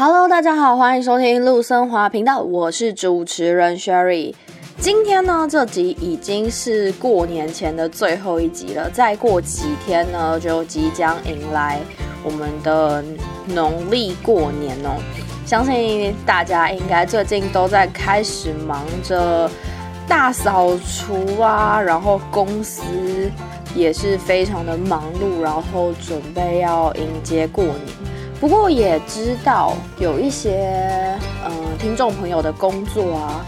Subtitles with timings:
[0.00, 4.32] Hello，大家好，欢迎收听陆森华频道，我是主持人 Sherry。
[4.78, 11.80] 今天呢，这集已经是过年前的最后一集了，再过几天呢，就即将迎来
[12.22, 13.02] 我们的
[13.48, 15.02] 农历过年哦。
[15.44, 19.50] 相信大家应该最近都在开始忙着
[20.06, 22.84] 大扫除啊，然后公司
[23.74, 28.07] 也是非常的忙碌，然后准备要迎接过年。
[28.40, 33.44] 不过也知道有一些嗯、呃、听众朋友的工作啊，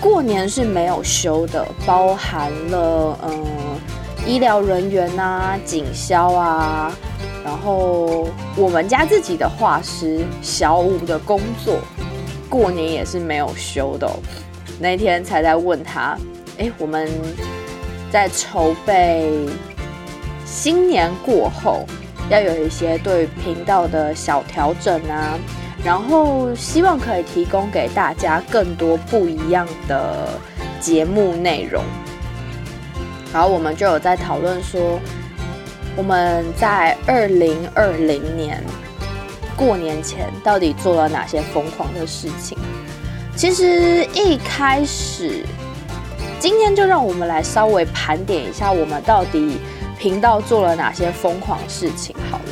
[0.00, 6.92] 过年是没有休的，包含了嗯、呃、医疗人员啊、警消啊，
[7.44, 8.26] 然后
[8.56, 11.78] 我们家自己的画师小五的工作，
[12.48, 14.10] 过年也是没有休的、
[14.80, 16.18] 那天才在问他，
[16.58, 17.08] 哎，我们
[18.10, 19.48] 在筹备
[20.44, 21.86] 新年过后。
[22.30, 25.38] 要有一些对频道的小调整啊，
[25.82, 30.28] 然后希望可以提供给大家更多不一样的
[30.78, 31.82] 节目内容。
[33.32, 35.00] 然后我们就有在讨论说，
[35.96, 38.62] 我们在二零二零年
[39.56, 42.58] 过年前到底做了哪些疯狂的事情。
[43.34, 45.44] 其实一开始，
[46.38, 49.58] 今天就让我们来稍微盘点一下，我们到底。
[49.98, 52.14] 频道做了哪些疯狂事情？
[52.30, 52.44] 好了，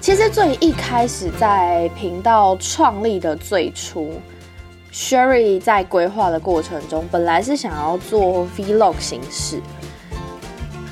[0.00, 4.12] 其实最一开始在频道创立的最初
[4.92, 9.60] ，Sherry 在规划的过程中，本来是想要做 Vlog 形式，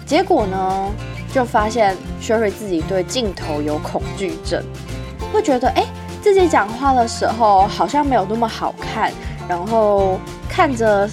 [0.05, 0.91] 结果呢，
[1.33, 4.63] 就发现 Sherry 自己对镜头有恐惧症，
[5.33, 5.87] 会觉得哎，
[6.21, 9.13] 自己讲话的时候好像没有那么好看，
[9.49, 11.09] 然后看着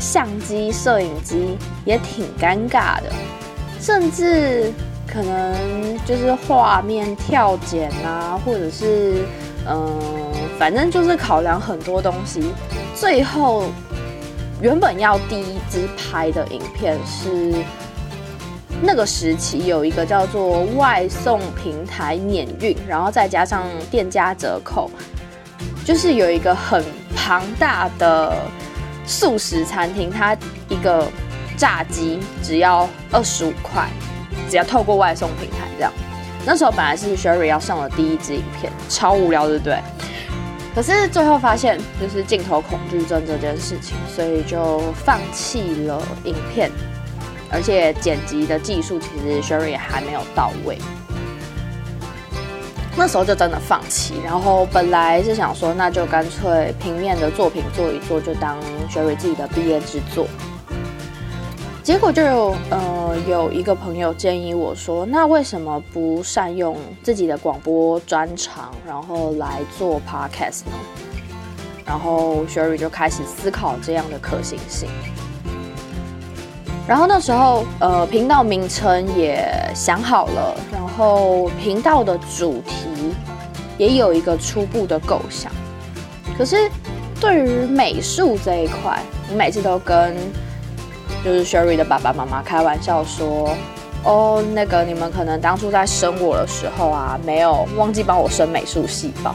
[0.00, 3.12] 相机、摄影机也挺尴尬的。
[3.80, 4.70] 甚至
[5.06, 9.24] 可能就是画面跳剪啊，或者是
[9.66, 9.98] 嗯，
[10.58, 12.52] 反正就是考量很多东西。
[12.94, 13.64] 最后
[14.60, 17.54] 原本要第一支拍的影片是
[18.82, 24.90] 那个时期有一个叫做外送平台免运，然后再加上店家折扣，
[25.86, 26.84] 就是有一个很
[27.16, 28.36] 庞大的
[29.06, 30.36] 素食餐厅，它
[30.68, 31.06] 一个。
[31.60, 33.86] 炸鸡只要二十五块，
[34.48, 35.92] 只要透过外送平台这样。
[36.46, 39.78] 那时候本来是 Sherry 要上的第一支影片，超无聊，对不对？
[40.74, 46.70] 可是最后发现就是镜头恐惧症这件事情，所以就放弃了影片。
[47.52, 50.78] 而且剪辑的技术其实 Sherry 也还没有到位，
[52.96, 54.14] 那时候就真的放弃。
[54.24, 58.56] 然后本来是想说，那就干脆平面的作品做一做，就当
[58.90, 60.26] Sherry 自己的毕业制作。
[61.90, 70.72] 结果就有呃有一个朋友建议我说，那为什么不善用自己的广播专长，然后来做 podcast 呢？
[71.84, 74.88] 然后 Sherry 就开始思考这样的可行性。
[76.86, 83.16] 然后那时候呃频道名称也想好了，然后频道的主题
[83.78, 85.50] 也有一个初步的构想。
[86.38, 86.70] 可是
[87.20, 90.14] 对于美术这一块，我每次都跟
[91.24, 93.54] 就是 Sherry 的爸爸妈妈开玩笑说
[94.04, 99.34] ：“哦，那个你们可能当初在生我的时候啊，没有忘记帮我生美术细胞。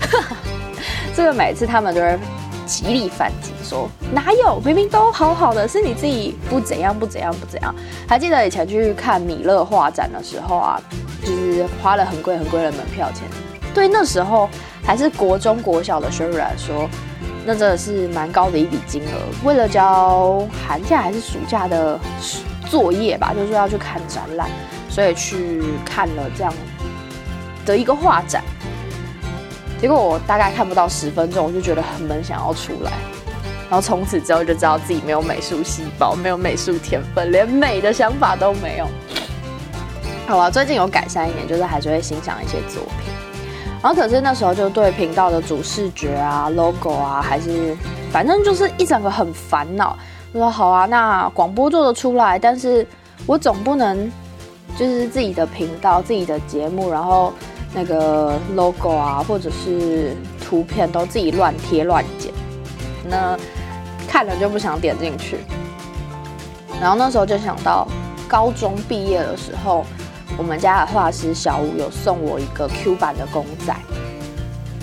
[1.14, 2.18] ”这个每次他们都会
[2.64, 4.58] 极力反击说：“哪有？
[4.64, 7.74] 明明都好好的，是你自己不怎样不怎样不怎样。”
[8.08, 10.80] 还记得以前去看米勒画展的时候啊，
[11.22, 13.28] 就是花了很贵很贵的门票钱。
[13.74, 14.48] 对，那时候
[14.82, 16.88] 还是国中国小的 Sherry 来说。
[17.46, 21.96] 那真的是蛮高的一笔金额，为了交寒假还是暑假的
[22.68, 24.50] 作业吧，就是说要去看展览，
[24.88, 26.52] 所以去看了这样
[27.64, 28.42] 的一个画展。
[29.80, 32.90] 结果我大概看不到十分钟，我就觉得很闷，想要出来。
[33.70, 38.88] 然后从此之后就知道自己没有美术细胞，没有美术天分，连美的想法都没有。
[40.26, 43.12] 好啊，最近有改善一点，就是还是会欣赏一些作品。
[43.82, 47.76] 然后可是那时候就对频道的主视觉啊、logo 啊，还是
[48.10, 49.96] 反正就是一整个很烦恼。
[50.32, 52.84] 我说好啊，那广播做得出来，但是
[53.26, 54.10] 我总不能
[54.76, 57.32] 就是自己的频道、自己的节目，然后
[57.72, 62.32] 那个 logo 啊或者是图片都自己乱贴乱剪，
[63.08, 63.38] 那
[64.08, 65.38] 看了就不想点进去。
[66.80, 67.86] 然后那时候就想到
[68.26, 69.84] 高中毕业的时候。
[70.36, 73.74] 我们家的画师小五有送我一个 Q 版的公仔，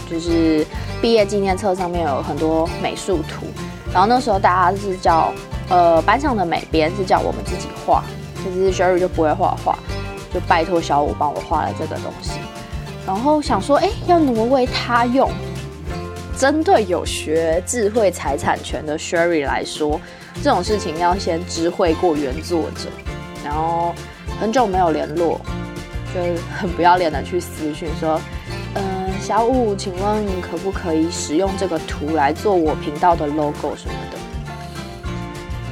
[0.10, 0.66] 就是
[1.02, 3.46] 毕业纪念册上面有很多美术图，
[3.94, 5.34] 然后那时候大家是叫
[5.70, 8.04] 呃班上的美编是叫我们自己画，
[8.44, 9.78] 其实 Sherry 就不会画画，
[10.34, 12.32] 就拜托小五帮我画了这个东西。
[13.06, 15.30] 然后想说，哎，要挪为他用。
[16.36, 20.02] 针对有学智慧财产权的 Sherry 来说，
[20.42, 22.90] 这种事情要先知会过原作者，
[23.46, 23.94] 然后
[24.40, 25.40] 很久没有联络，
[26.14, 26.20] 就
[26.58, 28.20] 很不要脸的去私讯说，
[28.76, 28.84] 嗯、
[29.20, 34.18] 小五，请问可不可以使用这个图来做我频道的 logo 什么的？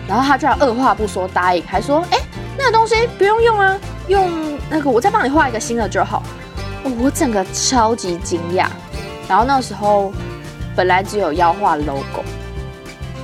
[0.08, 2.18] 然后他居然二话不说答应，还说，哎，
[2.58, 4.30] 那个东西不用用啊，用
[4.70, 6.24] 那个我再帮你画一个新的就好。
[7.00, 8.68] 我整个超级惊讶，
[9.28, 10.12] 然后那时候。
[10.74, 12.24] 本来只有要画 logo，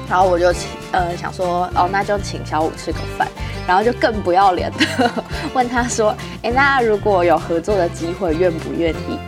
[0.09, 3.25] 然后我就请呃想说哦，那就请小五吃个饭，
[3.67, 5.11] 然后就更不要脸的
[5.53, 9.19] 问他说，哎，那如果有合作的机会，愿不愿意？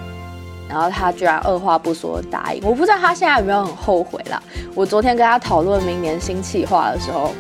[0.70, 2.64] 然后他居然二话不说答应。
[2.64, 4.42] 我不知道他现在有没有很后悔啦。
[4.76, 7.34] 我昨天跟他讨论明年新企划的时候，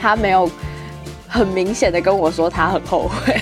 [0.00, 0.48] 他没有
[1.26, 3.34] 很明显的跟我说他很后悔。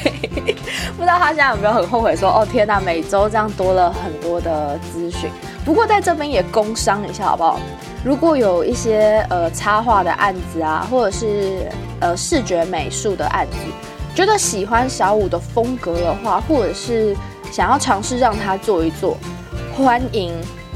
[0.96, 5.28] 不知道他现在有没有很后悔说，哦天哪，每周这样多了很多的资讯。
[5.64, 7.60] 不过在这边也工商一下好不好？
[8.06, 11.68] 如果有一些呃插画的案子啊，或者是
[11.98, 13.56] 呃视觉美术的案子，
[14.14, 17.16] 觉得喜欢小五的风格的话，或者是
[17.50, 19.16] 想要尝试让他做一做，
[19.76, 20.32] 欢迎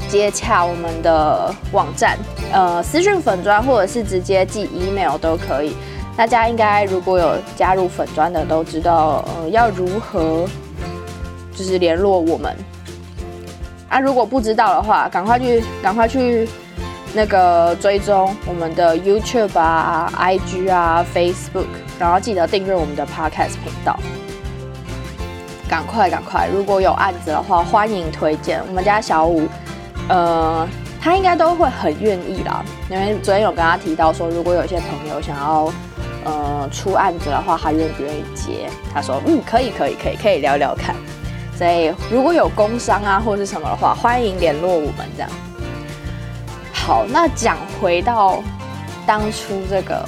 [0.09, 2.17] 接洽我们的网站，
[2.51, 5.73] 呃私讯粉砖，或者是直接寄 email 都可以。
[6.17, 10.45] 大家应该如果有加入粉砖的都知道，呃要如何
[11.55, 12.53] 就是联络我们。
[13.87, 16.47] 啊，如果不知道的话，赶快去，赶快去
[17.13, 21.65] 那个追踪我们的 YouTube 啊、IG 啊、Facebook，
[21.99, 23.99] 然后记得订阅我们的 Podcast 频道。
[25.69, 26.47] 赶快，赶快！
[26.53, 28.61] 如果有案子的话，欢迎推荐。
[28.67, 29.47] 我们家小五，
[30.09, 30.67] 呃，
[31.01, 35.71] 他应该都会很愿意啦，因为昨天有跟他提到说，如果有一些朋友想要
[36.25, 38.69] 呃出案子的话，他愿不愿意接？
[38.93, 40.93] 他说，嗯，可以，可以，可以，可以聊聊看。
[41.57, 45.29] 所以如果有工商啊或是什么的话，欢迎联络我们这样。
[46.83, 48.41] 好，那讲回到
[49.05, 50.03] 当初这个，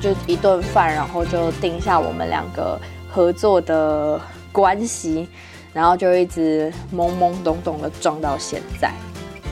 [0.00, 2.78] 就一顿饭，然后就定下我们两个
[3.08, 5.28] 合作的关系，
[5.72, 8.90] 然后就一直懵懵懂懂的装到现在。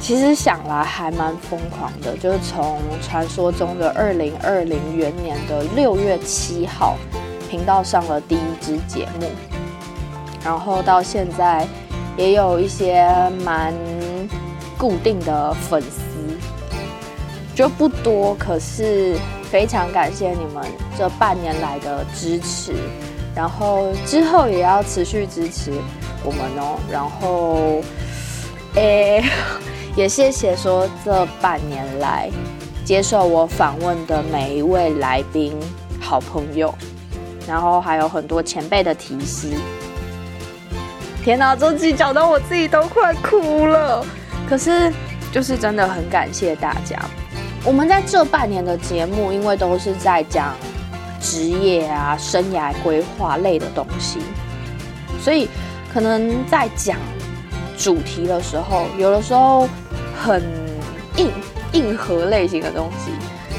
[0.00, 6.96] 其实想来还蛮疯狂的，就是从传说中的二零二零元年的六月七号，
[7.48, 9.30] 频道上了第一支节目。
[10.44, 11.66] 然后到现在，
[12.16, 13.08] 也有一些
[13.44, 13.72] 蛮
[14.76, 16.03] 固定的粉丝，
[17.54, 19.16] 就不多，可是
[19.50, 20.64] 非常感谢你们
[20.98, 22.72] 这半年来的支持，
[23.34, 25.72] 然后之后也要持续支持
[26.24, 26.78] 我们哦。
[26.90, 27.80] 然后，
[28.74, 29.22] 诶，
[29.94, 32.28] 也谢谢说这半年来
[32.84, 35.56] 接受我访问的每一位来宾、
[36.00, 36.74] 好朋友，
[37.46, 39.56] 然后还有很多前辈的提携。
[41.22, 44.04] 天哪，这集讲到我自己都快哭了。
[44.48, 44.92] 可是，
[45.32, 46.98] 就是真的很感谢大家。
[47.64, 50.54] 我们在这半年的节目，因为都是在讲
[51.18, 54.18] 职业啊、生涯规划类的东西，
[55.18, 55.48] 所以
[55.92, 56.98] 可能在讲
[57.78, 59.66] 主题的时候，有的时候
[60.22, 60.42] 很
[61.16, 61.30] 硬、
[61.72, 63.10] 硬核类型的东西，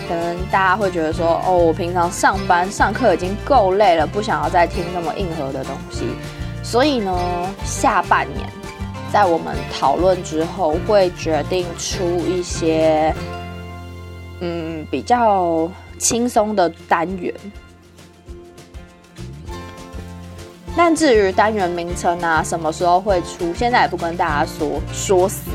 [0.08, 6.06] 可能大家会觉得说：“哦，我平常上班上课已经够累了，不想要再听那么硬核的东西。”
[6.62, 7.12] 所以呢，
[7.64, 8.48] 下半年
[9.12, 13.12] 在我们讨论之后，会决定出一些
[14.40, 17.34] 嗯比较轻松的单元。
[20.76, 25.50] 但至于单元名称啊，什么时候会出，现在也不跟大家说说死。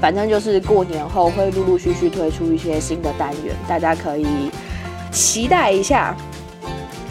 [0.00, 4.50] 反正就是过年后会陆陆续续推出一些新的单元，大家可以
[5.10, 6.16] 期待一下。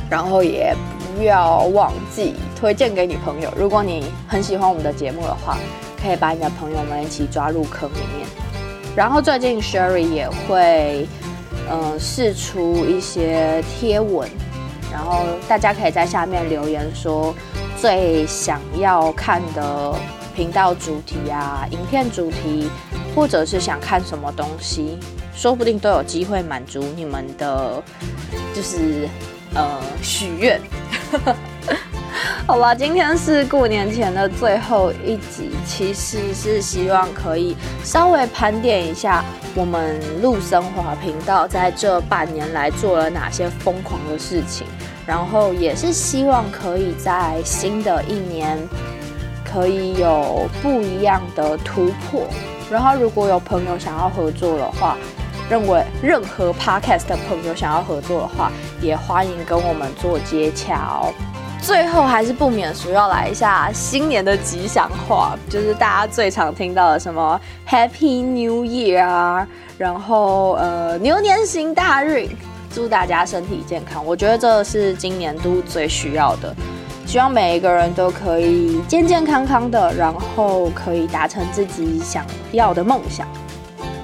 [0.10, 0.76] 然后也
[1.16, 2.34] 不要忘记。
[2.56, 5.58] 推荐给你朋友，如果你很喜欢我们的节目的话，
[6.02, 8.28] 可以把你的朋友们一起抓入坑里面。
[9.00, 11.08] 然后最近 Sherry 也会，
[11.72, 14.30] 嗯，试出一些贴文，
[14.92, 17.34] 然后大家可以在下面留言说
[17.78, 19.96] 最想要看的
[20.36, 22.70] 频道主题啊、影片主题，
[23.16, 25.00] 或者是想看什么东西，
[25.34, 27.82] 说不定都有机会满足你们的，
[28.54, 29.08] 就是
[29.56, 30.60] 呃许愿。
[32.48, 44.66] 好吧，今天是过年前的最后一集，其实是希望可以稍微盘点一下我们陆生华频道在这半年来做了哪些疯狂的事情，
[45.06, 48.58] 然后也是希望可以在新的一年
[49.46, 52.28] 可以有不一样的突破。
[52.72, 54.98] 然后如果有朋友想要合作的话，
[55.50, 61.04] 认为任何 podcast 的朋友想要合作的话，也欢迎跟我们做接洽。
[61.62, 69.48] 最后还是不免俗，要来一下新年的吉祥话，就是大家最常听到的什么 Happy New Year 啊，
[69.78, 72.30] 然后呃牛年行大运，
[72.74, 74.04] 祝大家身体健康。
[74.04, 76.56] 我觉得这是今年度最需要的，
[77.06, 83.28] 希望每一个人都可以健健康康的，然后可以达成自己想要的梦想。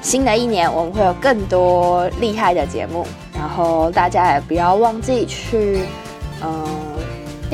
[0.01, 5.79] 新的一年我们会有更多厉害的节目，然后大家也不要忘记去
[6.43, 6.94] 嗯。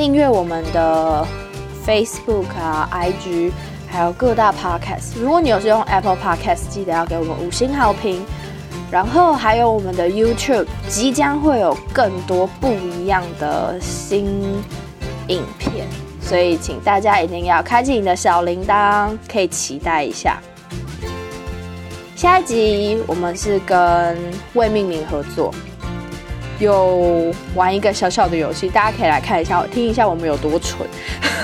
[0.02, 1.24] 订阅我们的
[1.86, 3.52] Facebook 啊、IG，
[3.88, 5.12] 还有各大 Podcast。
[5.20, 8.20] 如果你有使用 Apple Podcast，记得要给我们五星好评。
[8.90, 14.26] 然后还有我们的 YouTube，即将会有更多不一样的新
[15.28, 15.86] 影片，
[16.20, 20.42] 所以请大家一定要开启你的小铃铛，可以期待一下。
[22.16, 24.18] 下一集我们是跟
[24.54, 25.54] 未命名合作。
[26.58, 30.86] 有玩一个小小的游戏，大家可以来看一下，听一下我们有多蠢。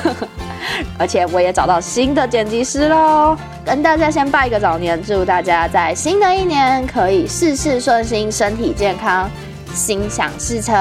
[0.98, 9.28] 而且我也找到新的剪辑师喽，跟大家先拜个早年，祝大家在新的一年可以事事顺心，身体健康，
[9.74, 10.76] 心想事成。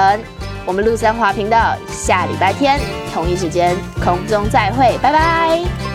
[0.66, 2.78] 我们路森华频道下礼拜天
[3.12, 5.87] 同一时间空中再会，拜拜。